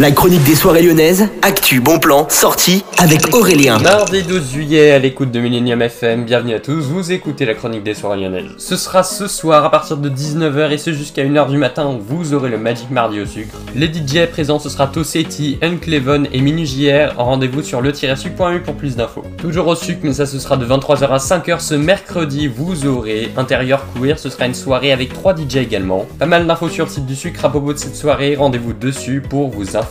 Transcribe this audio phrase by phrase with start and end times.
[0.00, 3.78] La chronique des soirées lyonnaises, actu, bon plan, sortie avec Aurélien.
[3.80, 7.82] Mardi 12 juillet à l'écoute de Millennium FM, bienvenue à tous, vous écoutez la chronique
[7.82, 8.48] des soirées lyonnaises.
[8.56, 12.32] Ce sera ce soir à partir de 19h et ce jusqu'à 1h du matin, vous
[12.32, 13.54] aurez le Magic Mardi au sucre.
[13.74, 18.96] Les DJ présents ce sera Tossetti, Uncleven et Minu JR, rendez-vous sur le-sucre.eu pour plus
[18.96, 19.24] d'infos.
[19.36, 23.32] Toujours au sucre, mais ça ce sera de 23h à 5h ce mercredi, vous aurez
[23.36, 26.06] Intérieur Queer, ce sera une soirée avec 3 DJ également.
[26.18, 29.20] Pas mal d'infos sur le site du sucre à propos de cette soirée, rendez-vous dessus
[29.20, 29.89] pour vous informer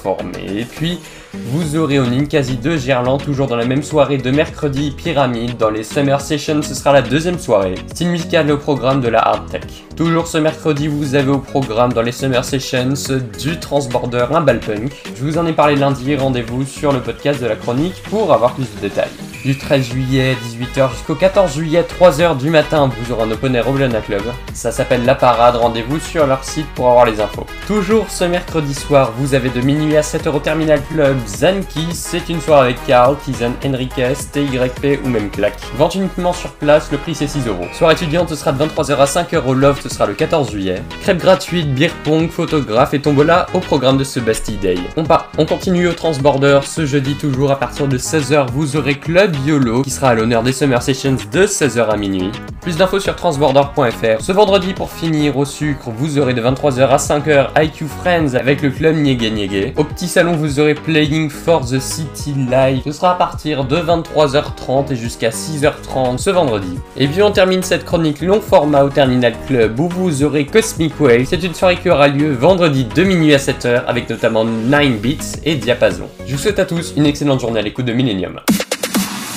[0.58, 1.00] et puis,
[1.34, 5.58] vous aurez au Ninkasi de Gerland, toujours dans la même soirée de mercredi, Pyramide.
[5.58, 7.76] Dans les Summer Sessions, ce sera la deuxième soirée.
[7.88, 9.64] Style musical au programme de la Hard Tech.
[9.96, 12.94] Toujours ce mercredi, vous avez au programme dans les Summer Sessions
[13.40, 14.92] du Transborder, un bal punk.
[15.16, 18.54] Je vous en ai parlé lundi, rendez-vous sur le podcast de la chronique pour avoir
[18.54, 19.29] plus de détails.
[19.46, 23.70] Du 13 juillet 18h jusqu'au 14 juillet 3h du matin, vous aurez un open air
[23.70, 24.22] au Club.
[24.54, 27.46] Ça s'appelle La Parade, rendez-vous sur leur site pour avoir les infos.
[27.66, 32.28] Toujours ce mercredi soir, vous avez de minuit à 7h au Terminal Club Zanki, c'est
[32.28, 35.56] une soirée avec Carl, Tizen, Enriquez, TYP ou même Clack.
[35.78, 37.68] Vente uniquement sur place, le prix c'est 6 euros.
[37.72, 40.82] Soirée étudiante, ce sera de 23h à 5h au Loft, ce sera le 14 juillet.
[41.02, 44.76] Crêpes gratuites, beer pong, photographe et tombola au programme de ce Bastille Day.
[44.98, 48.96] On, part, on continue au Transborder ce jeudi toujours à partir de 16h, vous aurez
[48.96, 52.30] Club Yolo qui sera à l'honneur des Summer Sessions de 16h à minuit.
[52.60, 54.22] Plus d'infos sur transborder.fr.
[54.22, 58.62] Ce vendredi pour finir au sucre, vous aurez de 23h à 5h IQ Friends avec
[58.62, 59.74] le club Niégué Niégué.
[59.78, 62.82] Au petit salon, vous aurez Playing for the City Live.
[62.84, 66.78] Ce sera à partir de 23h30 et jusqu'à 6h30 ce vendredi.
[66.98, 71.00] Et puis on termine cette chronique long format au Terminal Club où vous aurez Cosmic
[71.00, 71.24] Wave.
[71.24, 75.29] C'est une soirée qui aura lieu vendredi de minuit à 7h avec notamment 9 Beats
[75.44, 76.08] et Diapason.
[76.26, 78.40] Je vous souhaite à tous une excellente journée à l'écoute de Millennium.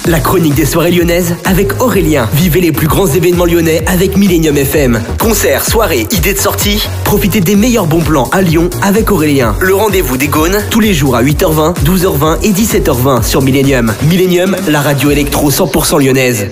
[0.09, 2.29] La chronique des soirées lyonnaises avec Aurélien.
[2.35, 5.01] Vivez les plus grands événements lyonnais avec Millennium FM.
[5.21, 6.89] Concerts, soirées, idées de sortie.
[7.05, 9.55] Profitez des meilleurs bons plans à Lyon avec Aurélien.
[9.61, 13.95] Le rendez-vous des Gaunes tous les jours à 8h20, 12h20 et 17h20 sur Millennium.
[14.09, 16.49] Millennium, la radio électro 100% lyonnaise.